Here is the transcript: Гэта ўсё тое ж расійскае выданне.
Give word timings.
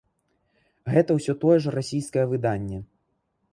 Гэта 0.93 1.17
ўсё 1.19 1.35
тое 1.45 1.57
ж 1.67 1.75
расійскае 1.77 2.25
выданне. 2.35 2.83